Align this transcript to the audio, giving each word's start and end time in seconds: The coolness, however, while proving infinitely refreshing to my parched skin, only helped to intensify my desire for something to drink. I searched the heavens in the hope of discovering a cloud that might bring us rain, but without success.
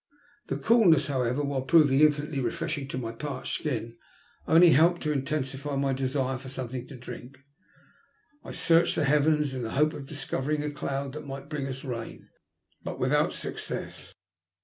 The 0.47 0.57
coolness, 0.57 1.05
however, 1.05 1.43
while 1.43 1.61
proving 1.61 1.99
infinitely 1.99 2.39
refreshing 2.39 2.87
to 2.87 2.97
my 2.97 3.11
parched 3.11 3.59
skin, 3.59 3.97
only 4.47 4.71
helped 4.71 5.03
to 5.03 5.11
intensify 5.11 5.75
my 5.75 5.93
desire 5.93 6.39
for 6.39 6.49
something 6.49 6.87
to 6.87 6.97
drink. 6.97 7.37
I 8.43 8.51
searched 8.51 8.95
the 8.95 9.05
heavens 9.05 9.53
in 9.53 9.61
the 9.61 9.73
hope 9.77 9.93
of 9.93 10.07
discovering 10.07 10.63
a 10.63 10.71
cloud 10.71 11.13
that 11.13 11.27
might 11.27 11.49
bring 11.49 11.67
us 11.67 11.83
rain, 11.83 12.29
but 12.83 12.97
without 12.97 13.35
success. 13.35 14.11